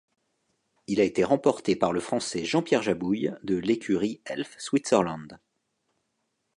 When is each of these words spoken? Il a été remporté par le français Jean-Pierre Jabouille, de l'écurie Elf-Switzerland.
Il 0.87 0.99
a 0.99 1.03
été 1.03 1.23
remporté 1.23 1.75
par 1.75 1.93
le 1.93 1.99
français 1.99 2.43
Jean-Pierre 2.43 2.81
Jabouille, 2.81 3.29
de 3.43 3.55
l'écurie 3.57 4.19
Elf-Switzerland. 4.25 5.37